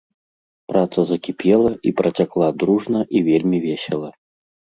[0.71, 4.09] Праца закіпела і працякла дружна і вельмі весела.